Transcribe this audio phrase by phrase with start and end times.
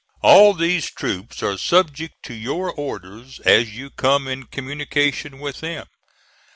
[0.23, 5.85] All these troops are subject to your orders as you come in communication with them.